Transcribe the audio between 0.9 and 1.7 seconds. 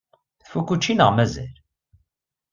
neɣ mazal?